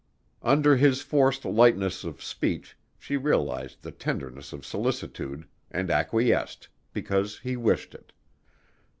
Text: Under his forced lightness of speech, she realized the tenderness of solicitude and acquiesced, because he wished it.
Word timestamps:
Under 0.41 0.77
his 0.77 1.03
forced 1.03 1.45
lightness 1.45 2.03
of 2.03 2.23
speech, 2.23 2.75
she 2.97 3.17
realized 3.17 3.83
the 3.83 3.91
tenderness 3.91 4.51
of 4.51 4.65
solicitude 4.65 5.47
and 5.69 5.91
acquiesced, 5.91 6.69
because 6.91 7.37
he 7.37 7.55
wished 7.55 7.93
it. 7.93 8.11